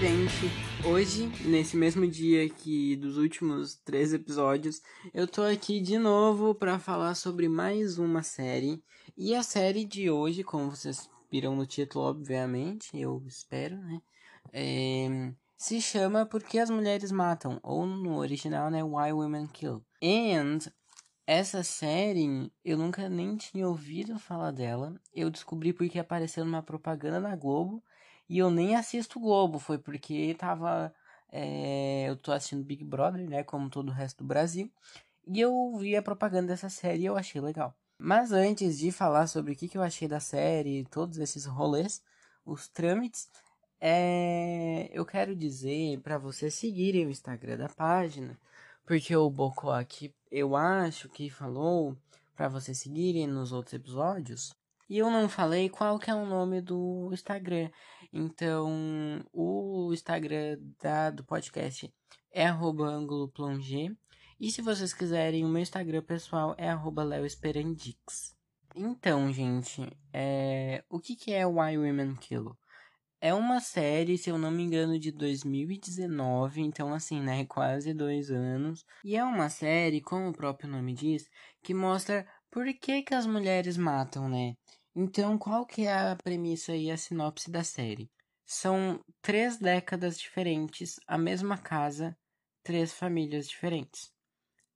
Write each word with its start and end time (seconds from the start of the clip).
gente. 0.00 0.88
Hoje, 0.88 1.30
nesse 1.44 1.76
mesmo 1.76 2.06
dia 2.06 2.48
que 2.48 2.96
dos 2.96 3.18
últimos 3.18 3.74
três 3.84 4.14
episódios, 4.14 4.80
eu 5.12 5.28
tô 5.28 5.42
aqui 5.42 5.80
de 5.82 5.98
novo 5.98 6.54
para 6.54 6.78
falar 6.78 7.14
sobre 7.14 7.46
mais 7.46 7.98
uma 7.98 8.22
série. 8.22 8.82
E 9.18 9.34
a 9.34 9.42
série 9.42 9.84
de 9.84 10.10
hoje, 10.10 10.42
como 10.42 10.70
vocês 10.70 11.10
viram 11.30 11.54
no 11.54 11.66
título, 11.66 12.06
obviamente, 12.06 12.88
eu 12.98 13.22
espero, 13.26 13.76
né? 13.76 14.00
É, 14.50 15.30
se 15.58 15.78
chama 15.82 16.24
Porque 16.24 16.58
as 16.58 16.70
Mulheres 16.70 17.12
Matam, 17.12 17.60
ou 17.62 17.84
no 17.84 18.16
original, 18.16 18.70
né? 18.70 18.82
Why 18.82 19.12
Women 19.12 19.46
Kill. 19.48 19.84
And 20.02 20.60
essa 21.26 21.62
série, 21.62 22.50
eu 22.64 22.78
nunca 22.78 23.10
nem 23.10 23.36
tinha 23.36 23.68
ouvido 23.68 24.18
falar 24.18 24.52
dela. 24.52 24.98
Eu 25.14 25.28
descobri 25.28 25.74
porque 25.74 25.98
apareceu 25.98 26.46
numa 26.46 26.62
propaganda 26.62 27.20
na 27.20 27.36
Globo. 27.36 27.84
E 28.30 28.38
eu 28.38 28.48
nem 28.48 28.76
assisto 28.76 29.18
Globo, 29.18 29.58
foi 29.58 29.76
porque 29.76 30.36
tava. 30.38 30.94
É, 31.32 32.08
eu 32.08 32.16
tô 32.16 32.30
assistindo 32.30 32.64
Big 32.64 32.84
Brother, 32.84 33.28
né? 33.28 33.42
Como 33.42 33.68
todo 33.68 33.88
o 33.88 33.92
resto 33.92 34.18
do 34.18 34.28
Brasil. 34.28 34.70
E 35.26 35.40
eu 35.40 35.76
vi 35.76 35.96
a 35.96 36.02
propaganda 36.02 36.48
dessa 36.48 36.68
série 36.68 37.02
e 37.02 37.06
eu 37.06 37.16
achei 37.16 37.40
legal. 37.40 37.74
Mas 37.98 38.30
antes 38.32 38.78
de 38.78 38.92
falar 38.92 39.26
sobre 39.26 39.52
o 39.52 39.56
que, 39.56 39.68
que 39.68 39.76
eu 39.76 39.82
achei 39.82 40.06
da 40.06 40.20
série, 40.20 40.84
todos 40.86 41.18
esses 41.18 41.44
rolês, 41.44 42.02
os 42.46 42.68
trâmites, 42.68 43.28
é, 43.80 44.88
eu 44.92 45.04
quero 45.04 45.34
dizer 45.34 46.00
para 46.00 46.16
vocês 46.18 46.54
seguirem 46.54 47.06
o 47.06 47.10
Instagram 47.10 47.56
da 47.58 47.68
página, 47.68 48.38
porque 48.86 49.14
o 49.16 49.28
Bocó 49.28 49.72
aqui, 49.72 50.14
eu 50.30 50.54
acho 50.54 51.08
que 51.08 51.30
falou 51.30 51.96
para 52.36 52.48
vocês 52.48 52.78
seguirem 52.78 53.26
nos 53.26 53.50
outros 53.52 53.74
episódios. 53.74 54.54
E 54.90 54.98
eu 54.98 55.08
não 55.08 55.28
falei 55.28 55.68
qual 55.68 56.00
que 56.00 56.10
é 56.10 56.14
o 56.16 56.26
nome 56.26 56.60
do 56.60 57.10
Instagram. 57.12 57.70
Então, 58.12 59.24
o 59.32 59.92
Instagram 59.92 60.58
da, 60.82 61.10
do 61.10 61.24
podcast 61.24 61.94
é 62.32 62.48
arroba 62.48 62.98
E 64.40 64.50
se 64.50 64.60
vocês 64.60 64.92
quiserem, 64.92 65.44
o 65.44 65.48
meu 65.48 65.62
Instagram 65.62 66.02
pessoal 66.02 66.56
é 66.58 66.74
leoesperandix. 67.04 68.36
Então, 68.74 69.32
gente, 69.32 69.88
é... 70.12 70.82
o 70.90 70.98
que, 70.98 71.14
que 71.14 71.32
é 71.32 71.46
Why 71.46 71.78
Women 71.78 72.16
Kill? 72.16 72.58
É 73.20 73.32
uma 73.32 73.60
série, 73.60 74.18
se 74.18 74.28
eu 74.28 74.38
não 74.38 74.50
me 74.50 74.64
engano, 74.64 74.98
de 74.98 75.12
2019, 75.12 76.62
então 76.62 76.92
assim, 76.92 77.20
né, 77.20 77.44
quase 77.44 77.94
dois 77.94 78.28
anos. 78.30 78.84
E 79.04 79.14
é 79.14 79.22
uma 79.22 79.48
série, 79.50 80.00
como 80.00 80.30
o 80.30 80.32
próprio 80.32 80.68
nome 80.68 80.94
diz, 80.94 81.28
que 81.62 81.74
mostra 81.74 82.26
por 82.50 82.64
que, 82.74 83.02
que 83.02 83.14
as 83.14 83.26
mulheres 83.26 83.76
matam, 83.76 84.28
né? 84.28 84.54
Então, 84.94 85.38
qual 85.38 85.64
que 85.64 85.82
é 85.82 85.92
a 85.92 86.16
premissa 86.16 86.74
e 86.74 86.90
a 86.90 86.96
sinopse 86.96 87.50
da 87.50 87.62
série? 87.62 88.10
São 88.44 89.00
três 89.22 89.56
décadas 89.58 90.18
diferentes, 90.18 90.98
a 91.06 91.16
mesma 91.16 91.56
casa, 91.56 92.16
três 92.64 92.92
famílias 92.92 93.48
diferentes. 93.48 94.12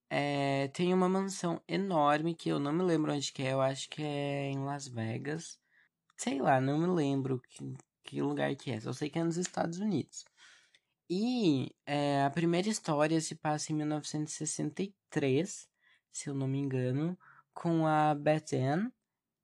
É, 0.09 0.69
tem 0.69 0.95
uma 0.95 1.09
mansão 1.09 1.61
enorme 1.67 2.35
que 2.37 2.49
eu 2.49 2.61
não 2.61 2.73
me 2.73 2.85
lembro 2.85 3.13
onde 3.13 3.33
que 3.33 3.43
é, 3.43 3.53
eu 3.53 3.61
acho 3.61 3.89
que 3.91 4.03
é 4.03 4.51
em 4.51 4.65
Las 4.65 4.87
Vegas. 4.87 5.59
Sei 6.17 6.41
lá, 6.41 6.61
não 6.61 6.79
me 6.79 6.87
lembro 6.87 7.41
que, 7.51 7.75
que 8.05 8.23
lugar 8.23 8.55
que 8.55 8.71
é, 8.71 8.81
só 8.81 8.93
sei 8.93 9.11
que 9.11 9.19
é 9.19 9.25
nos 9.25 9.37
Estados 9.37 9.81
Unidos. 9.81 10.25
E 11.11 11.75
é, 11.85 12.23
a 12.25 12.31
primeira 12.31 12.69
história 12.69 13.21
se 13.21 13.35
passa 13.35 13.73
em 13.73 13.77
1963, 13.77 15.69
se 16.13 16.31
eu 16.31 16.35
não 16.35 16.47
me 16.47 16.59
engano, 16.59 17.19
com 17.53 17.87
a 17.87 18.15
Beth 18.15 18.55
Ann, 18.55 18.91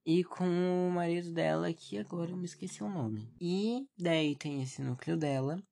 e 0.04 0.24
com 0.24 0.88
o 0.88 0.90
marido 0.90 1.32
dela, 1.32 1.72
que 1.72 1.98
agora 1.98 2.30
eu 2.30 2.36
me 2.36 2.44
esqueci 2.44 2.82
o 2.82 2.88
nome. 2.88 3.28
E 3.40 3.86
daí 3.98 4.34
tem 4.34 4.62
esse 4.62 4.82
núcleo 4.82 5.16
dela. 5.16 5.62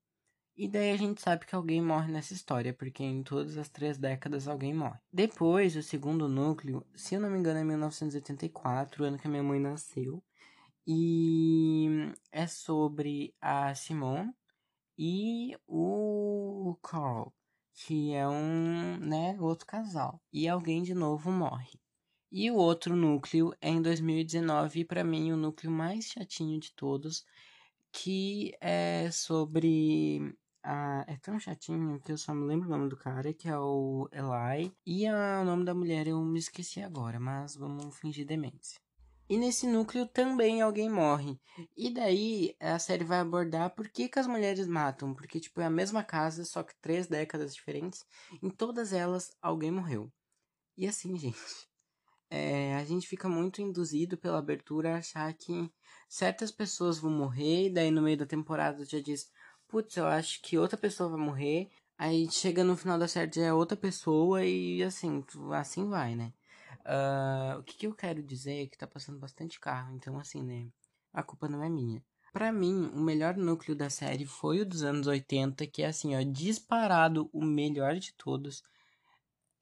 E 0.56 0.66
daí 0.66 0.90
a 0.90 0.96
gente 0.96 1.20
sabe 1.20 1.46
que 1.46 1.54
alguém 1.54 1.80
morre 1.80 2.10
nessa 2.10 2.34
história, 2.34 2.74
porque 2.74 3.04
em 3.04 3.22
todas 3.22 3.56
as 3.56 3.68
três 3.68 3.96
décadas 3.96 4.48
alguém 4.48 4.74
morre. 4.74 4.98
Depois, 5.12 5.76
o 5.76 5.82
segundo 5.82 6.28
núcleo, 6.28 6.84
se 6.96 7.14
eu 7.14 7.20
não 7.20 7.30
me 7.30 7.38
engano, 7.38 7.60
é 7.60 7.64
1984, 7.64 9.04
o 9.04 9.06
ano 9.06 9.18
que 9.18 9.28
a 9.28 9.30
minha 9.30 9.42
mãe 9.42 9.60
nasceu. 9.60 10.22
E 10.84 11.86
é 12.32 12.46
sobre 12.46 13.34
a 13.40 13.74
Simone 13.74 14.32
e 14.98 15.56
o 15.66 16.76
Carl, 16.82 17.32
que 17.72 18.12
é 18.12 18.26
um, 18.28 18.96
né, 18.96 19.36
outro 19.38 19.64
casal. 19.64 20.20
E 20.32 20.48
alguém 20.48 20.82
de 20.82 20.94
novo 20.94 21.30
morre. 21.30 21.78
E 22.30 22.50
o 22.50 22.56
outro 22.56 22.94
núcleo 22.94 23.54
é 23.60 23.70
em 23.70 23.80
2019, 23.80 24.80
e 24.80 24.84
para 24.84 25.02
mim 25.02 25.32
o 25.32 25.36
núcleo 25.36 25.72
mais 25.72 26.04
chatinho 26.06 26.60
de 26.60 26.72
todos, 26.72 27.24
que 27.90 28.54
é 28.60 29.10
sobre 29.10 30.36
a, 30.62 31.04
é 31.08 31.16
tão 31.16 31.40
chatinho 31.40 31.98
que 32.00 32.12
eu 32.12 32.18
só 32.18 32.34
me 32.34 32.44
lembro 32.44 32.68
o 32.68 32.70
nome 32.70 32.88
do 32.90 32.96
cara, 32.96 33.32
que 33.32 33.48
é 33.48 33.58
o 33.58 34.08
Eli. 34.12 34.70
E 34.84 35.06
a, 35.06 35.40
o 35.40 35.44
nome 35.44 35.64
da 35.64 35.74
mulher 35.74 36.06
eu 36.06 36.22
me 36.22 36.38
esqueci 36.38 36.82
agora, 36.82 37.18
mas 37.18 37.56
vamos 37.56 37.96
fingir 37.98 38.26
demência. 38.26 38.78
E 39.30 39.36
nesse 39.36 39.66
núcleo 39.66 40.06
também 40.06 40.62
alguém 40.62 40.90
morre. 40.90 41.38
E 41.76 41.90
daí 41.90 42.56
a 42.60 42.78
série 42.78 43.04
vai 43.04 43.20
abordar 43.20 43.74
por 43.74 43.88
que, 43.88 44.08
que 44.08 44.18
as 44.18 44.26
mulheres 44.26 44.66
matam. 44.66 45.14
Porque, 45.14 45.38
tipo, 45.38 45.60
é 45.60 45.66
a 45.66 45.70
mesma 45.70 46.02
casa, 46.02 46.44
só 46.44 46.62
que 46.62 46.74
três 46.80 47.06
décadas 47.06 47.54
diferentes. 47.54 48.06
Em 48.42 48.48
todas 48.48 48.92
elas, 48.92 49.36
alguém 49.42 49.70
morreu. 49.70 50.10
E 50.78 50.86
assim, 50.86 51.16
gente 51.18 51.67
é, 52.30 52.74
a 52.76 52.84
gente 52.84 53.06
fica 53.06 53.28
muito 53.28 53.62
induzido 53.62 54.16
pela 54.16 54.38
abertura 54.38 54.94
a 54.94 54.98
achar 54.98 55.32
que 55.34 55.70
certas 56.08 56.50
pessoas 56.50 56.98
vão 56.98 57.10
morrer, 57.10 57.66
e 57.66 57.70
daí 57.70 57.90
no 57.90 58.02
meio 58.02 58.16
da 58.18 58.26
temporada 58.26 58.84
já 58.84 59.00
diz, 59.00 59.30
putz, 59.68 59.96
eu 59.96 60.06
acho 60.06 60.40
que 60.42 60.58
outra 60.58 60.76
pessoa 60.76 61.10
vai 61.10 61.20
morrer, 61.20 61.70
aí 61.96 62.30
chega 62.30 62.64
no 62.64 62.76
final 62.76 62.98
da 62.98 63.08
série 63.08 63.40
é 63.40 63.52
outra 63.52 63.76
pessoa 63.76 64.44
e 64.44 64.82
assim, 64.82 65.24
assim 65.52 65.88
vai, 65.88 66.14
né? 66.14 66.32
Uh, 66.80 67.58
o 67.58 67.62
que, 67.64 67.76
que 67.76 67.86
eu 67.86 67.94
quero 67.94 68.22
dizer 68.22 68.64
é 68.64 68.66
que 68.66 68.78
tá 68.78 68.86
passando 68.86 69.18
bastante 69.18 69.60
carro, 69.60 69.94
então 69.94 70.18
assim, 70.18 70.42
né? 70.42 70.68
A 71.12 71.22
culpa 71.22 71.48
não 71.48 71.62
é 71.62 71.68
minha. 71.68 72.02
Para 72.32 72.52
mim, 72.52 72.90
o 72.94 73.00
melhor 73.00 73.36
núcleo 73.36 73.76
da 73.76 73.90
série 73.90 74.24
foi 74.24 74.60
o 74.60 74.66
dos 74.66 74.82
anos 74.82 75.06
80, 75.06 75.66
que 75.66 75.82
é 75.82 75.86
assim, 75.86 76.14
ó, 76.14 76.22
disparado 76.22 77.28
o 77.32 77.44
melhor 77.44 77.96
de 77.96 78.14
todos 78.14 78.62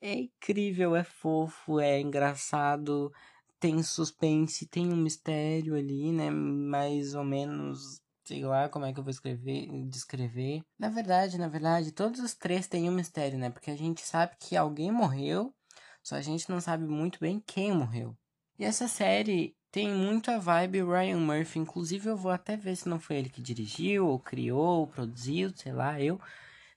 é 0.00 0.14
incrível, 0.14 0.94
é 0.94 1.04
fofo, 1.04 1.80
é 1.80 2.00
engraçado, 2.00 3.12
tem 3.58 3.82
suspense, 3.82 4.66
tem 4.66 4.92
um 4.92 4.96
mistério 4.96 5.74
ali, 5.74 6.12
né? 6.12 6.30
Mais 6.30 7.14
ou 7.14 7.24
menos, 7.24 8.00
sei 8.24 8.44
lá 8.44 8.68
como 8.68 8.84
é 8.84 8.92
que 8.92 9.00
eu 9.00 9.04
vou 9.04 9.10
escrever, 9.10 9.68
descrever. 9.88 10.62
Na 10.78 10.88
verdade, 10.88 11.38
na 11.38 11.48
verdade, 11.48 11.92
todos 11.92 12.20
os 12.20 12.34
três 12.34 12.66
têm 12.66 12.88
um 12.88 12.94
mistério, 12.94 13.38
né? 13.38 13.50
Porque 13.50 13.70
a 13.70 13.76
gente 13.76 14.02
sabe 14.02 14.36
que 14.38 14.56
alguém 14.56 14.90
morreu, 14.90 15.54
só 16.02 16.16
a 16.16 16.22
gente 16.22 16.48
não 16.50 16.60
sabe 16.60 16.86
muito 16.86 17.18
bem 17.18 17.42
quem 17.46 17.72
morreu. 17.72 18.16
E 18.58 18.64
essa 18.64 18.88
série 18.88 19.56
tem 19.70 19.92
muito 19.92 20.30
a 20.30 20.38
vibe 20.38 20.82
Ryan 20.82 21.18
Murphy, 21.18 21.58
inclusive 21.58 22.08
eu 22.08 22.16
vou 22.16 22.30
até 22.30 22.56
ver 22.56 22.76
se 22.76 22.88
não 22.88 22.98
foi 22.98 23.16
ele 23.16 23.28
que 23.28 23.42
dirigiu, 23.42 24.06
ou 24.06 24.18
criou, 24.18 24.80
ou 24.80 24.86
produziu, 24.86 25.52
sei 25.54 25.72
lá, 25.72 26.00
eu. 26.00 26.18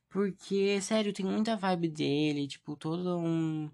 Porque, 0.09 0.81
sério, 0.81 1.14
tem 1.14 1.25
muita 1.25 1.56
vibe 1.56 1.88
dele, 1.90 2.47
tipo, 2.47 2.75
todo 2.75 3.18
um 3.18 3.70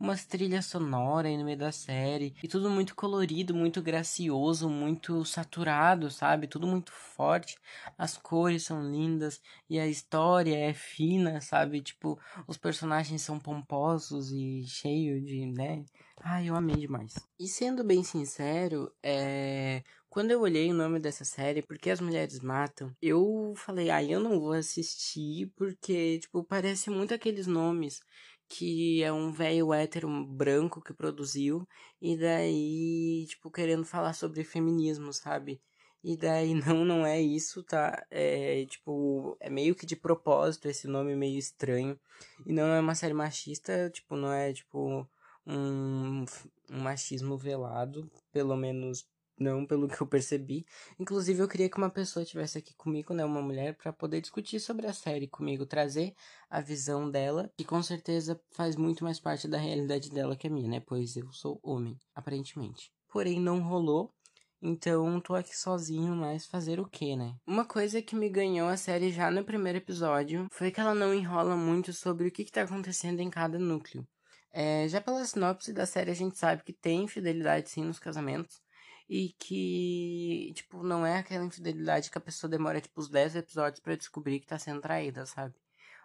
umas 0.00 0.24
trilhas 0.24 0.66
sonoras 0.66 1.30
aí 1.30 1.36
no 1.36 1.44
meio 1.44 1.58
da 1.58 1.72
série. 1.72 2.34
E 2.42 2.46
tudo 2.46 2.70
muito 2.70 2.94
colorido, 2.94 3.54
muito 3.54 3.82
gracioso, 3.82 4.68
muito 4.70 5.24
saturado, 5.24 6.10
sabe? 6.10 6.46
Tudo 6.46 6.66
muito 6.66 6.92
forte. 6.92 7.58
As 7.96 8.16
cores 8.16 8.64
são 8.64 8.80
lindas 8.88 9.40
e 9.68 9.78
a 9.78 9.86
história 9.86 10.56
é 10.56 10.72
fina, 10.72 11.40
sabe? 11.40 11.80
Tipo, 11.80 12.18
os 12.46 12.56
personagens 12.56 13.22
são 13.22 13.38
pomposos 13.38 14.30
e 14.30 14.64
cheios 14.66 15.24
de, 15.24 15.46
né? 15.46 15.84
Ai, 16.22 16.48
eu 16.48 16.54
amei 16.54 16.76
demais. 16.76 17.14
E 17.38 17.46
sendo 17.48 17.82
bem 17.84 18.02
sincero, 18.02 18.92
é. 19.02 19.82
Quando 20.18 20.32
eu 20.32 20.40
olhei 20.40 20.68
o 20.68 20.74
nome 20.74 20.98
dessa 20.98 21.24
série, 21.24 21.62
Porque 21.62 21.90
as 21.90 22.00
Mulheres 22.00 22.40
Matam, 22.40 22.92
eu 23.00 23.54
falei, 23.54 23.88
ah, 23.88 24.02
eu 24.02 24.18
não 24.18 24.40
vou 24.40 24.50
assistir, 24.50 25.46
porque, 25.54 26.18
tipo, 26.18 26.42
parece 26.42 26.90
muito 26.90 27.14
aqueles 27.14 27.46
nomes 27.46 28.00
que 28.48 29.00
é 29.00 29.12
um 29.12 29.30
velho 29.30 29.72
hétero 29.72 30.08
branco 30.26 30.82
que 30.82 30.92
produziu, 30.92 31.64
e 32.02 32.16
daí, 32.16 33.26
tipo, 33.28 33.48
querendo 33.48 33.84
falar 33.84 34.12
sobre 34.12 34.42
feminismo, 34.42 35.12
sabe? 35.12 35.62
E 36.02 36.16
daí, 36.16 36.52
não, 36.66 36.84
não 36.84 37.06
é 37.06 37.20
isso, 37.20 37.62
tá? 37.62 38.04
É, 38.10 38.66
tipo, 38.66 39.36
é 39.38 39.48
meio 39.48 39.76
que 39.76 39.86
de 39.86 39.94
propósito 39.94 40.66
esse 40.66 40.88
nome 40.88 41.14
meio 41.14 41.38
estranho. 41.38 41.96
E 42.44 42.52
não 42.52 42.64
é 42.66 42.80
uma 42.80 42.96
série 42.96 43.14
machista, 43.14 43.88
tipo, 43.90 44.16
não 44.16 44.32
é, 44.32 44.52
tipo, 44.52 45.08
um, 45.46 46.24
um 46.68 46.80
machismo 46.80 47.38
velado, 47.38 48.10
pelo 48.32 48.56
menos 48.56 49.06
não 49.38 49.66
pelo 49.66 49.88
que 49.88 50.00
eu 50.00 50.06
percebi. 50.06 50.66
Inclusive, 50.98 51.40
eu 51.40 51.48
queria 51.48 51.68
que 51.68 51.78
uma 51.78 51.90
pessoa 51.90 52.22
estivesse 52.22 52.58
aqui 52.58 52.74
comigo, 52.74 53.14
né, 53.14 53.24
uma 53.24 53.42
mulher, 53.42 53.74
para 53.76 53.92
poder 53.92 54.20
discutir 54.20 54.60
sobre 54.60 54.86
a 54.86 54.92
série 54.92 55.26
comigo, 55.26 55.66
trazer 55.66 56.14
a 56.50 56.60
visão 56.60 57.10
dela, 57.10 57.50
que 57.56 57.64
com 57.64 57.82
certeza 57.82 58.40
faz 58.50 58.76
muito 58.76 59.04
mais 59.04 59.20
parte 59.20 59.46
da 59.48 59.58
realidade 59.58 60.10
dela 60.10 60.36
que 60.36 60.46
a 60.46 60.50
minha, 60.50 60.68
né, 60.68 60.80
pois 60.80 61.16
eu 61.16 61.32
sou 61.32 61.58
homem, 61.62 61.98
aparentemente. 62.14 62.92
Porém, 63.08 63.40
não 63.40 63.60
rolou. 63.60 64.12
Então, 64.60 65.20
tô 65.20 65.36
aqui 65.36 65.56
sozinho, 65.56 66.16
mas 66.16 66.44
fazer 66.44 66.80
o 66.80 66.88
que, 66.88 67.14
né? 67.14 67.36
Uma 67.46 67.64
coisa 67.64 68.02
que 68.02 68.16
me 68.16 68.28
ganhou 68.28 68.68
a 68.68 68.76
série 68.76 69.12
já 69.12 69.30
no 69.30 69.44
primeiro 69.44 69.78
episódio 69.78 70.48
foi 70.50 70.72
que 70.72 70.80
ela 70.80 70.94
não 70.94 71.14
enrola 71.14 71.56
muito 71.56 71.92
sobre 71.92 72.26
o 72.26 72.30
que, 72.30 72.44
que 72.44 72.50
tá 72.50 72.62
acontecendo 72.62 73.20
em 73.20 73.30
cada 73.30 73.56
núcleo. 73.56 74.04
É, 74.50 74.88
já 74.88 75.00
pela 75.00 75.24
sinopse 75.24 75.72
da 75.72 75.86
série, 75.86 76.10
a 76.10 76.14
gente 76.14 76.36
sabe 76.36 76.64
que 76.64 76.72
tem 76.72 77.04
infidelidade 77.04 77.70
sim 77.70 77.84
nos 77.84 78.00
casamentos. 78.00 78.60
E 79.08 79.30
que, 79.38 80.52
tipo, 80.54 80.82
não 80.82 81.04
é 81.06 81.18
aquela 81.18 81.44
infidelidade 81.44 82.10
que 82.10 82.18
a 82.18 82.20
pessoa 82.20 82.50
demora, 82.50 82.80
tipo, 82.80 83.00
os 83.00 83.08
10 83.08 83.36
episódios 83.36 83.80
para 83.80 83.96
descobrir 83.96 84.40
que 84.40 84.46
tá 84.46 84.58
sendo 84.58 84.82
traída, 84.82 85.24
sabe? 85.24 85.54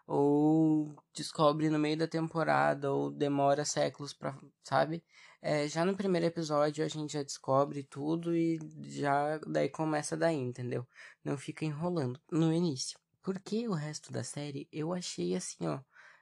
Ou 0.08 0.96
descobre 1.14 1.70
no 1.70 1.80
meio 1.80 1.98
da 1.98 2.08
temporada, 2.08 2.92
ou 2.92 3.12
demora 3.12 3.66
séculos 3.66 4.14
pra, 4.14 4.38
sabe? 4.64 5.04
É, 5.42 5.68
já 5.68 5.84
no 5.84 5.96
primeiro 5.98 6.26
episódio 6.28 6.86
a 6.86 6.88
gente 6.88 7.14
já 7.14 7.24
descobre 7.24 7.84
tudo 7.84 8.36
e 8.36 8.60
já 8.84 9.38
daí 9.40 9.68
começa 9.70 10.16
daí, 10.16 10.38
entendeu? 10.38 10.88
Não 11.24 11.38
fica 11.38 11.66
enrolando 11.66 12.20
no 12.32 12.54
início. 12.54 12.98
Porque 13.22 13.68
o 13.68 13.74
resto 13.74 14.12
da 14.12 14.24
série 14.24 14.68
eu 14.72 14.94
achei 14.94 15.36
assim, 15.36 15.68
ó, 15.68 15.82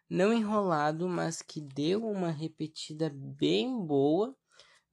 não 0.10 0.34
enrolado, 0.34 1.08
mas 1.08 1.42
que 1.42 1.62
deu 1.62 2.08
uma 2.08 2.32
repetida 2.32 3.12
bem 3.14 3.86
boa 3.86 4.36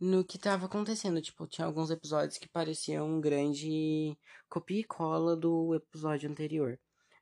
no 0.00 0.24
que 0.24 0.36
estava 0.36 0.66
acontecendo. 0.66 1.20
Tipo, 1.20 1.46
tinha 1.46 1.66
alguns 1.66 1.90
episódios 1.90 2.38
que 2.38 2.48
pareciam 2.48 3.08
um 3.08 3.20
grande 3.20 4.16
copia 4.48 4.80
e 4.80 4.84
cola 4.84 5.36
do 5.36 5.74
episódio 5.74 6.30
anterior. 6.30 6.78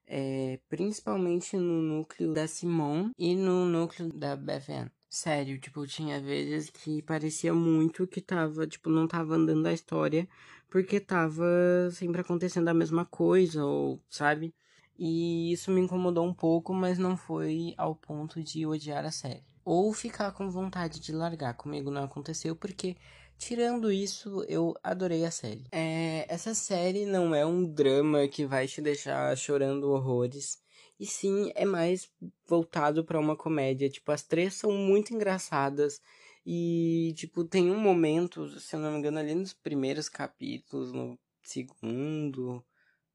É, 0.07 0.61
principalmente 0.69 1.57
no 1.57 1.83
núcleo 1.83 2.33
da 2.33 2.47
Simone 2.47 3.11
e 3.19 3.35
no 3.35 3.67
núcleo 3.67 4.13
da 4.13 4.37
Beth 4.37 4.91
Sério, 5.09 5.59
tipo, 5.59 5.87
tinha 5.87 6.21
vezes 6.21 6.69
que 6.71 7.01
parecia 7.03 7.55
muito 7.55 8.07
que 8.07 8.21
tava, 8.21 8.67
tipo, 8.67 8.91
não 8.91 9.09
tava 9.09 9.35
andando 9.35 9.67
a 9.67 9.73
história, 9.73 10.29
porque 10.69 11.01
tava 11.01 11.45
sempre 11.93 12.21
acontecendo 12.21 12.69
a 12.69 12.75
mesma 12.75 13.07
coisa, 13.07 13.65
ou, 13.65 14.01
sabe? 14.11 14.55
E 14.99 15.53
isso 15.53 15.71
me 15.71 15.81
incomodou 15.81 16.27
um 16.27 16.35
pouco, 16.35 16.75
mas 16.75 16.99
não 16.99 17.17
foi 17.17 17.75
ao 17.79 17.95
ponto 17.95 18.43
de 18.43 18.67
odiar 18.67 19.05
a 19.07 19.11
série. 19.11 19.56
Ou 19.67 19.93
ficar 19.93 20.31
com 20.31 20.49
vontade 20.49 21.01
de 21.01 21.11
largar. 21.11 21.55
Comigo 21.55 21.91
não 21.91 22.05
aconteceu, 22.05 22.55
porque, 22.55 22.95
tirando 23.37 23.91
isso, 23.91 24.45
eu 24.49 24.77
adorei 24.81 25.25
a 25.25 25.31
série. 25.33 25.65
É, 25.73 26.25
essa 26.33 26.55
série 26.55 27.05
não 27.05 27.35
é 27.35 27.45
um 27.45 27.65
drama 27.65 28.29
que 28.29 28.47
vai 28.47 28.69
te 28.69 28.81
deixar 28.81 29.37
chorando 29.37 29.91
horrores. 29.91 30.59
E 31.01 31.05
sim, 31.05 31.51
é 31.57 31.65
mais 31.65 32.09
voltado 32.47 33.05
para 33.05 33.19
uma 33.19 33.37
comédia. 33.37 33.91
Tipo, 33.91 34.13
as 34.13 34.23
três 34.23 34.55
são 34.55 34.71
muito 34.71 35.13
engraçadas. 35.13 36.01
E, 36.47 37.13
tipo, 37.17 37.45
tem 37.45 37.69
um 37.69 37.81
momento, 37.81 38.49
se 38.61 38.77
eu 38.77 38.79
não 38.79 38.93
me 38.93 38.99
engano, 38.99 39.19
ali 39.19 39.35
nos 39.35 39.53
primeiros 39.53 40.09
capítulos, 40.09 40.93
no 40.93 41.19
segundo, 41.43 42.65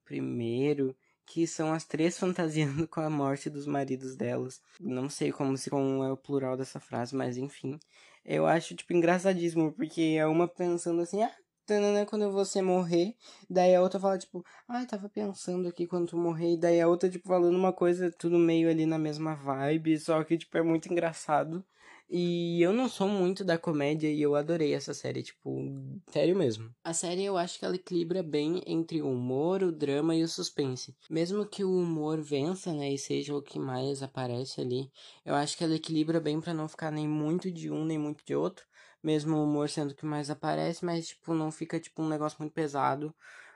primeiro, 0.04 0.94
que 1.26 1.48
são 1.48 1.74
as 1.74 1.86
três 1.86 2.18
fantasiando 2.20 2.88
com 2.88 3.02
a 3.02 3.10
morte 3.10 3.50
dos 3.50 3.66
maridos 3.66 4.16
delas. 4.16 4.62
Não 4.80 5.10
sei 5.10 5.32
como 5.32 5.58
se 5.58 5.70
como 5.70 6.04
é 6.04 6.12
o 6.12 6.18
plural 6.18 6.58
dessa 6.58 6.80
frase, 6.80 7.16
mas 7.16 7.38
enfim. 7.38 7.80
Eu 8.24 8.46
acho, 8.46 8.76
tipo, 8.76 8.94
engraçadíssimo, 8.94 9.72
porque 9.74 10.16
é 10.18 10.26
uma 10.28 10.48
pensando 10.48 11.02
assim, 11.02 11.24
ah, 11.24 11.34
tanana, 11.66 12.06
quando 12.06 12.32
você 12.32 12.62
morrer. 12.62 13.16
Daí 13.50 13.74
a 13.76 13.82
outra 13.82 14.00
fala, 14.00 14.18
tipo, 14.18 14.46
ah, 14.68 14.86
tava 14.86 15.10
pensando 15.10 15.68
aqui 15.68 15.88
quando 15.88 16.10
tu 16.10 16.18
morrer. 16.18 16.54
E 16.54 16.58
daí 16.58 16.82
a 16.82 16.88
outra, 16.88 17.10
tipo, 17.10 17.28
falando 17.28 17.56
uma 17.56 17.74
coisa, 17.74 18.12
tudo 18.12 18.38
meio 18.38 18.70
ali 18.70 18.86
na 18.86 18.98
mesma 18.98 19.36
vibe. 19.36 19.98
Só 20.00 20.24
que, 20.24 20.38
tipo, 20.38 20.58
é 20.58 20.62
muito 20.62 20.92
engraçado. 20.92 21.66
E 22.14 22.62
eu 22.62 22.74
não 22.74 22.90
sou 22.90 23.08
muito 23.08 23.42
da 23.42 23.58
comédia 23.58 24.12
e 24.12 24.22
eu 24.22 24.36
adorei 24.36 24.74
essa 24.74 24.94
série, 24.94 25.24
tipo, 25.24 25.50
sério 26.12 26.36
mesmo. 26.36 26.70
A 26.84 26.94
série 26.94 27.24
eu 27.24 27.38
acho 27.38 27.58
que 27.58 27.64
ela 27.64 27.76
equilibra 27.76 28.22
bem 28.22 28.62
entre 28.68 29.02
o 29.02 29.10
humor, 29.10 29.64
o 29.64 29.72
drama 29.72 30.14
e 30.14 30.22
o 30.22 30.28
suspense. 30.28 30.94
Mesmo 31.10 31.46
que 31.46 31.64
o 31.64 31.74
humor 31.74 32.22
vença, 32.22 32.74
né, 32.74 32.92
e 32.92 32.98
seja 32.98 33.34
o 33.34 33.42
que 33.42 33.58
mais 33.58 34.04
aparece 34.04 34.60
ali, 34.60 34.92
eu 35.26 35.34
acho 35.36 35.58
que 35.58 35.64
ela 35.64 35.76
equilibra 35.76 36.20
bem 36.20 36.42
para 36.42 36.54
não 36.54 36.68
ficar 36.68 36.92
nem 36.92 37.08
muito 37.08 37.50
de 37.50 37.72
um 37.72 37.86
nem 37.86 37.98
muito 37.98 38.26
de 38.26 38.36
outro 38.36 38.66
mesmo 39.04 39.38
o 39.38 39.44
humor 39.44 39.70
sendo 39.70 39.96
que 39.96 40.06
mais 40.06 40.30
aparece, 40.30 40.86
mas, 40.86 41.08
tipo, 41.08 41.34
não 41.34 41.52
fica, 41.52 41.80
tipo, 41.80 42.02
um 42.04 42.08
negócio 42.08 42.38
muito 42.40 42.54
pesado, 42.54 43.14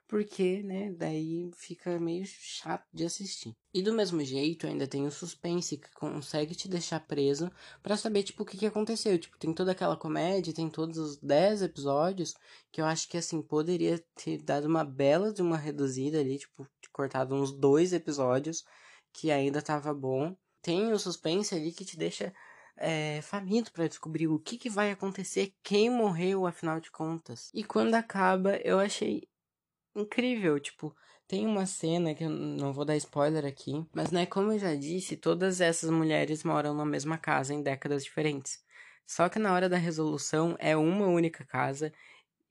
porque, 0.08 0.62
né, 0.64 0.92
daí 0.92 1.50
fica 1.56 2.00
meio 2.00 2.26
chato 2.26 2.86
de 2.94 3.06
assistir. 3.06 3.56
E 3.74 3.82
do 3.82 3.94
mesmo 3.94 4.24
jeito, 4.24 4.68
ainda 4.68 4.88
tem 4.88 5.06
o 5.06 5.12
suspense, 5.12 5.78
que 5.78 5.92
consegue 5.94 6.56
te 6.56 6.68
deixar 6.68 7.00
preso 7.00 7.52
para 7.82 7.98
saber, 7.98 8.24
tipo, 8.24 8.44
o 8.44 8.46
que, 8.46 8.58
que 8.58 8.66
aconteceu. 8.66 9.18
Tipo, 9.18 9.38
tem 9.38 9.54
toda 9.54 9.72
aquela 9.72 9.98
comédia, 9.98 10.54
tem 10.54 10.70
todos 10.70 10.98
os 10.98 11.18
10 11.18 11.64
episódios, 11.64 12.36
que 12.72 12.80
eu 12.80 12.86
acho 12.86 13.10
que, 13.10 13.18
assim, 13.18 13.42
poderia 13.42 14.04
ter 14.16 14.42
dado 14.42 14.66
uma 14.66 14.84
bela 14.84 15.34
de 15.34 15.42
uma 15.42 15.58
reduzida 15.58 16.20
ali, 16.20 16.38
tipo, 16.38 16.68
cortado 16.92 17.36
uns 17.36 17.52
dois 17.52 17.92
episódios, 17.92 18.64
que 19.12 19.32
ainda 19.32 19.62
tava 19.62 19.94
bom. 19.94 20.36
Tem 20.62 20.92
o 20.94 21.00
suspense 21.00 21.54
ali 21.54 21.72
que 21.72 21.86
te 21.86 21.98
deixa 21.98 22.34
é, 22.78 23.22
faminto 23.22 23.72
para 23.72 23.88
descobrir 23.88 24.28
o 24.28 24.40
que, 24.40 24.58
que 24.58 24.70
vai 24.70 24.92
acontecer, 24.92 25.54
quem 25.64 25.90
morreu, 25.90 26.46
afinal 26.46 26.80
de 26.80 26.92
contas. 26.92 27.50
E 27.54 27.64
quando 27.64 27.96
acaba, 27.96 28.58
eu 28.58 28.80
achei 28.80 29.28
incrível, 29.96 30.60
tipo, 30.60 30.96
tem 31.28 31.46
uma 31.46 31.66
cena 31.66 32.14
que 32.14 32.24
eu 32.24 32.30
não 32.30 32.74
vou 32.74 32.86
dar 32.86 32.96
spoiler 32.98 33.46
aqui, 33.46 33.86
mas 33.94 34.12
né, 34.12 34.26
como 34.26 34.52
eu 34.52 34.60
já 34.60 34.76
disse, 34.76 35.18
todas 35.18 35.62
essas 35.62 35.90
mulheres 35.90 36.44
moram 36.44 36.74
na 36.74 36.86
mesma 36.86 37.18
casa 37.18 37.54
em 37.54 37.64
décadas 37.64 38.04
diferentes. 38.04 38.64
Só 39.08 39.30
que 39.30 39.40
na 39.40 39.54
hora 39.54 39.70
da 39.70 39.78
resolução 39.78 40.56
é 40.60 40.76
uma 40.76 41.08
única 41.08 41.46
casa 41.46 41.92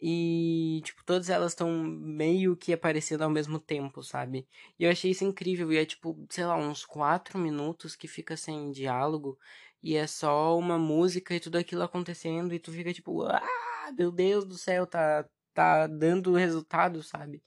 e, 0.01 0.83
tipo, 0.85 1.05
todas 1.05 1.31
elas 1.31 1.53
estão 1.53 1.71
meio 1.83 2.57
que 2.57 2.73
aparecendo 2.73 3.23
ao 3.23 3.31
mesmo 3.31 3.59
tempo, 3.59 4.03
sabe? 4.03 4.47
E 4.79 4.85
eu 4.85 4.91
achei 4.91 5.11
isso 5.11 5.25
incrível. 5.25 5.73
E 5.73 5.79
é, 5.79 5.85
tipo, 5.87 6.27
sei 6.31 6.45
lá, 6.45 6.57
uns 6.57 6.85
quatro 6.85 7.39
minutos 7.39 7.97
que 7.97 8.07
fica 8.09 8.37
sem 8.37 8.71
diálogo 8.71 9.39
e 9.83 9.97
é 9.97 10.07
só 10.07 10.59
uma 10.59 10.79
música 10.79 11.35
e 11.35 11.41
tudo 11.41 11.59
aquilo 11.59 11.83
acontecendo 11.83 12.55
e 12.55 12.59
tu 12.59 12.73
fica 12.73 12.93
tipo, 12.93 13.23
ah, 13.25 13.93
meu 13.97 14.11
Deus 14.11 14.45
do 14.45 14.57
céu, 14.59 14.87
tá, 14.87 15.27
tá 15.55 15.87
dando 15.87 16.35
resultado, 16.35 17.03
sabe? 17.03 17.43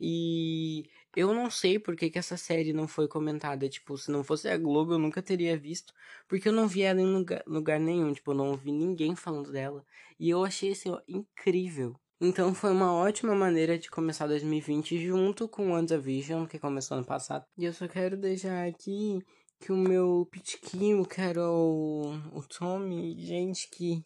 E 0.00 0.84
eu 1.16 1.34
não 1.34 1.50
sei 1.50 1.78
por 1.78 1.96
que, 1.96 2.08
que 2.10 2.18
essa 2.18 2.36
série 2.36 2.72
não 2.72 2.86
foi 2.86 3.08
comentada. 3.08 3.68
Tipo, 3.68 3.98
se 3.98 4.10
não 4.10 4.22
fosse 4.22 4.48
a 4.48 4.56
Globo, 4.56 4.92
eu 4.92 4.98
nunca 4.98 5.20
teria 5.20 5.56
visto. 5.58 5.92
Porque 6.28 6.48
eu 6.48 6.52
não 6.52 6.68
vi 6.68 6.82
ela 6.82 7.00
em 7.00 7.06
lugar, 7.06 7.42
lugar 7.46 7.80
nenhum. 7.80 8.12
Tipo, 8.12 8.30
eu 8.30 8.36
não 8.36 8.50
ouvi 8.50 8.70
ninguém 8.72 9.16
falando 9.16 9.50
dela. 9.50 9.84
E 10.18 10.30
eu 10.30 10.44
achei, 10.44 10.72
assim, 10.72 10.96
incrível. 11.08 11.96
Então 12.20 12.52
foi 12.52 12.72
uma 12.72 12.92
ótima 12.92 13.32
maneira 13.34 13.78
de 13.78 13.88
começar 13.88 14.26
2020 14.26 14.98
junto 15.06 15.48
com 15.48 15.70
WandaVision, 15.70 16.46
que 16.46 16.58
começou 16.58 16.96
ano 16.96 17.06
passado. 17.06 17.44
E 17.56 17.64
eu 17.64 17.72
só 17.72 17.86
quero 17.86 18.16
deixar 18.16 18.66
aqui 18.66 19.20
que 19.60 19.72
o 19.72 19.76
meu 19.76 20.26
pitiquinho, 20.30 21.04
que 21.04 21.20
era 21.20 21.48
o, 21.48 22.12
o 22.32 22.42
Tommy, 22.42 23.16
gente, 23.18 23.68
que. 23.70 24.04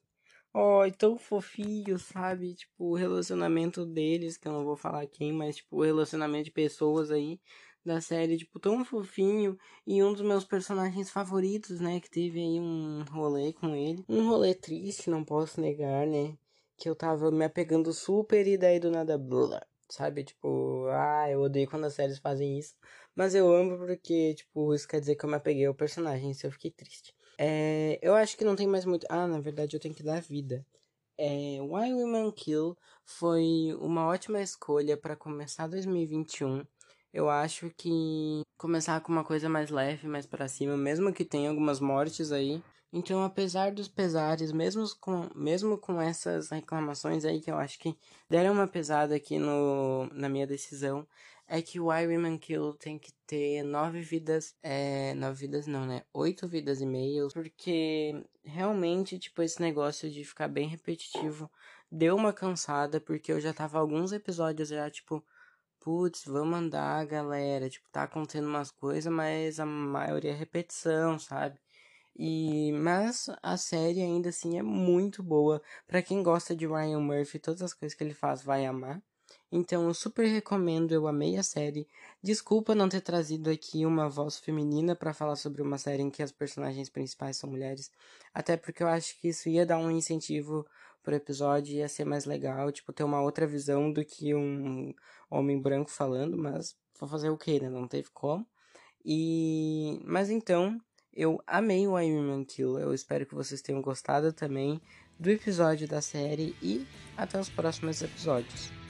Ó, 0.54 0.85
oh, 0.87 0.90
tão 0.92 1.16
fofinho, 1.16 1.99
sabe? 1.99 2.54
Tipo, 2.54 2.90
o 2.90 2.94
relacionamento 2.94 3.87
deles, 3.87 4.37
que 4.37 4.47
eu 4.47 4.52
não 4.52 4.64
vou 4.64 4.76
falar 4.76 5.06
quem, 5.06 5.32
mas, 5.32 5.56
tipo, 5.56 5.78
o 5.78 5.82
relacionamento 5.82 6.44
de 6.44 6.50
pessoas 6.50 7.11
aí 7.11 7.40
da 7.85 8.00
série, 8.00 8.37
tipo, 8.37 8.61
tão 8.61 8.85
fofinho. 8.85 9.59
E 9.87 10.02
um 10.02 10.12
dos 10.12 10.21
meus 10.23 10.44
personagens 10.44 11.11
favoritos, 11.11 11.80
né? 11.80 12.00
Que 12.00 12.11
teve 12.11 12.38
aí 12.40 12.61
um 12.61 13.02
rolê 13.11 13.52
com 13.54 13.75
ele. 13.75 14.04
Um 14.09 14.28
rolê 14.28 14.54
triste, 14.54 15.09
não 15.11 15.25
posso 15.25 15.61
negar, 15.61 16.06
né? 16.06 16.37
Que 16.76 16.88
eu 16.88 16.94
tava 16.94 17.30
me 17.30 17.44
apegando 17.44 17.92
super 17.92 18.47
e 18.47 18.59
daí 18.59 18.78
do 18.78 18.90
nada, 18.90 19.16
blá, 19.16 19.64
sabe? 19.88 20.25
Tipo, 20.25 20.87
ah, 20.90 21.30
eu 21.30 21.40
odeio 21.40 21.68
quando 21.68 21.87
as 21.87 21.94
séries 21.94 22.18
fazem 22.18 22.59
isso. 22.59 22.75
Mas 23.14 23.35
eu 23.35 23.50
amo 23.54 23.78
porque, 23.78 24.35
tipo, 24.35 24.75
isso 24.75 24.87
quer 24.88 25.00
dizer 25.00 25.16
que 25.16 25.25
eu 25.25 25.30
me 25.30 25.37
apeguei 25.37 25.66
ao 25.66 25.75
personagem, 25.75 26.30
isso 26.30 26.47
eu 26.47 26.52
fiquei 26.52 26.71
triste. 26.71 27.14
É, 27.39 27.99
eu 28.03 28.15
acho 28.15 28.37
que 28.37 28.45
não 28.45 28.57
tem 28.57 28.67
mais 28.67 28.85
muito. 28.85 29.07
Ah, 29.11 29.27
na 29.27 29.41
verdade 29.41 29.77
eu 29.77 29.81
tenho 29.81 29.95
que 29.95 30.03
dar 30.03 30.21
vida. 30.21 30.65
É, 31.19 31.59
Why 31.61 31.93
Women 31.93 32.31
Kill 32.33 32.77
foi 33.05 33.77
uma 33.81 34.07
ótima 34.07 34.41
escolha 34.41 34.97
para 34.97 35.17
começar 35.17 35.67
2021. 35.67 36.65
Eu 37.12 37.29
acho 37.29 37.71
que 37.77 38.43
começar 38.57 39.01
com 39.01 39.12
uma 39.12 39.25
coisa 39.25 39.49
mais 39.49 39.71
leve, 39.71 40.09
mais 40.09 40.27
para 40.27 40.49
cima, 40.49 40.77
mesmo 40.77 41.12
que 41.12 41.25
tenha 41.25 41.51
algumas 41.51 41.79
mortes 41.81 42.33
aí. 42.33 42.62
Então, 42.93 43.23
apesar 43.25 43.73
dos 43.73 43.89
pesares, 43.89 44.53
mesmo 44.53 44.85
com, 45.01 45.29
mesmo 45.35 45.79
com 45.79 46.01
essas 46.01 46.51
reclamações 46.51 47.25
aí 47.25 47.41
que 47.41 47.51
eu 47.51 47.57
acho 47.57 47.79
que 47.79 47.97
deram 48.29 48.53
uma 48.53 48.69
pesada 48.69 49.15
aqui 49.15 49.39
no, 49.39 50.07
na 50.12 50.29
minha 50.29 50.47
decisão, 50.47 51.07
é 51.46 51.61
que 51.62 51.78
o 51.80 51.88
Why 51.88 52.06
Women 52.06 52.38
Kill 52.38 52.75
tem 52.75 52.99
que 52.99 53.12
ter 53.26 53.62
nove 53.62 54.00
vidas. 54.00 54.54
É. 54.62 55.14
Nove 55.14 55.46
vidas 55.46 55.66
não, 55.66 55.87
né? 55.87 56.02
Oito 56.12 56.49
vidas 56.49 56.80
e 56.80 56.87
meia. 56.87 57.26
Porque 57.28 58.25
realmente, 58.44 59.18
tipo, 59.18 59.42
esse 59.42 59.61
negócio 59.61 60.11
de 60.11 60.25
ficar 60.25 60.49
bem 60.49 60.68
repetitivo 60.68 61.50
deu 61.90 62.16
uma 62.16 62.32
cansada. 62.32 63.00
Porque 63.00 63.32
eu 63.32 63.40
já 63.40 63.52
tava 63.52 63.78
alguns 63.78 64.12
episódios 64.12 64.68
já, 64.68 64.90
tipo. 64.90 65.25
Putz, 65.80 66.25
vamos 66.26 66.58
andar, 66.58 67.04
galera. 67.06 67.68
Tipo, 67.68 67.88
tá 67.90 68.04
acontecendo 68.04 68.49
umas 68.49 68.70
coisas, 68.70 69.12
mas 69.12 69.58
a 69.61 69.66
maioria 69.66 70.30
é 70.32 70.34
repetição, 70.34 71.18
sabe? 71.18 71.58
E 72.16 72.72
mas 72.72 73.28
a 73.42 73.56
série 73.56 74.02
ainda 74.02 74.28
assim 74.28 74.58
é 74.58 74.62
muito 74.62 75.22
boa. 75.22 75.62
Para 75.87 76.02
quem 76.02 76.22
gosta 76.22 76.54
de 76.54 76.66
Ryan 76.66 77.00
Murphy, 77.00 77.38
todas 77.38 77.62
as 77.62 77.75
coisas 77.75 77.96
que 77.96 78.04
ele 78.04 78.14
faz 78.14 78.42
vai 78.42 78.66
amar. 78.66 79.02
Então 79.52 79.87
eu 79.87 79.92
super 79.92 80.26
recomendo, 80.26 80.92
eu 80.92 81.06
amei 81.06 81.37
a 81.37 81.42
série. 81.42 81.87
Desculpa 82.23 82.75
não 82.75 82.88
ter 82.88 83.02
trazido 83.02 83.50
aqui 83.50 83.85
uma 83.85 84.09
voz 84.09 84.38
feminina 84.38 84.97
para 84.97 85.12
falar 85.12 85.37
sobre 85.37 85.61
uma 85.61 85.76
série 85.76 86.02
em 86.02 86.11
que 86.11 86.23
as 86.23 86.32
personagens 86.32 86.88
principais 86.88 87.37
são 87.37 87.50
mulheres, 87.50 87.90
até 88.32 88.56
porque 88.56 88.82
eu 88.82 88.88
acho 88.88 89.21
que 89.21 89.28
isso 89.28 89.50
ia 89.50 89.66
dar 89.66 89.76
um 89.76 89.90
incentivo 89.90 90.66
pro 91.02 91.14
episódio, 91.14 91.75
ia 91.75 91.88
ser 91.88 92.06
mais 92.06 92.25
legal, 92.25 92.73
tipo, 92.73 92.92
ter 92.94 93.04
uma 93.04 93.21
outra 93.21 93.47
visão 93.47 93.92
do 93.92 94.02
que 94.04 94.35
um 94.35 94.94
homem 95.28 95.61
branco 95.61 95.90
falando, 95.90 96.38
mas 96.38 96.75
vou 96.99 97.09
fazer 97.09 97.28
o 97.28 97.37
que, 97.37 97.61
né? 97.61 97.68
Não 97.68 97.87
teve 97.87 98.09
como. 98.14 98.47
E 99.04 100.00
mas 100.04 100.30
então, 100.30 100.80
eu 101.12 101.42
amei 101.47 101.87
o 101.87 101.99
I 101.99 102.11
Am 102.11 102.44
Kill. 102.44 102.78
Eu 102.78 102.94
espero 102.94 103.26
que 103.26 103.35
vocês 103.35 103.61
tenham 103.61 103.82
gostado 103.82 104.32
também 104.32 104.80
do 105.18 105.28
episódio 105.28 105.87
da 105.87 106.00
série 106.00 106.56
e 106.62 106.87
até 107.16 107.38
os 107.38 107.50
próximos 107.50 108.00
episódios. 108.00 108.82